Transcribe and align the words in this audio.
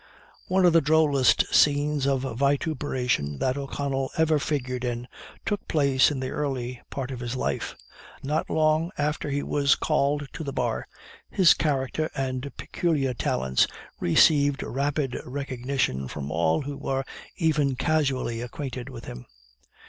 One 0.47 0.65
of 0.65 0.73
the 0.73 0.81
drollest 0.81 1.53
scenes 1.53 2.07
of 2.07 2.23
vituperation 2.23 3.37
that 3.37 3.55
O'Connell 3.55 4.09
ever 4.17 4.39
figured 4.39 4.83
in 4.83 5.07
took 5.45 5.67
place 5.67 6.09
in 6.09 6.19
the 6.19 6.31
early 6.31 6.81
part 6.89 7.11
of 7.11 7.19
his 7.19 7.35
life. 7.35 7.75
Not 8.23 8.49
long 8.49 8.89
after 8.97 9.29
he 9.29 9.43
was 9.43 9.75
called 9.75 10.27
to 10.33 10.43
the 10.43 10.51
bar, 10.51 10.87
his 11.29 11.53
character 11.53 12.09
and 12.15 12.51
peculiar 12.57 13.13
talents 13.13 13.67
received 13.99 14.63
rapid 14.63 15.19
recognition 15.23 16.07
from 16.07 16.31
all 16.31 16.61
who 16.63 16.77
were 16.77 17.03
even 17.37 17.75
casually 17.75 18.41
acquainted 18.41 18.89
with 18.89 19.05
him. 19.05 19.27